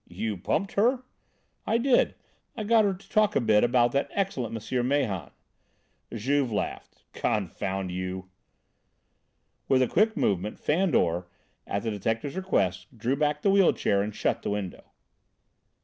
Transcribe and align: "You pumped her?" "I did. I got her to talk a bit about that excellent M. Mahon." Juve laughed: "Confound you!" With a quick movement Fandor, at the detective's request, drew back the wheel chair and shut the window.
"You 0.09 0.35
pumped 0.35 0.71
her?" 0.71 1.03
"I 1.67 1.77
did. 1.77 2.15
I 2.57 2.63
got 2.63 2.85
her 2.85 2.93
to 2.95 3.09
talk 3.11 3.35
a 3.35 3.39
bit 3.39 3.63
about 3.63 3.91
that 3.91 4.09
excellent 4.15 4.55
M. 4.71 4.87
Mahon." 4.87 5.29
Juve 6.11 6.51
laughed: 6.51 7.03
"Confound 7.13 7.91
you!" 7.91 8.27
With 9.67 9.83
a 9.83 9.87
quick 9.87 10.17
movement 10.17 10.57
Fandor, 10.59 11.27
at 11.67 11.83
the 11.83 11.91
detective's 11.91 12.35
request, 12.35 12.97
drew 12.97 13.15
back 13.15 13.43
the 13.43 13.51
wheel 13.51 13.73
chair 13.73 14.01
and 14.01 14.15
shut 14.15 14.41
the 14.41 14.49
window. 14.49 14.85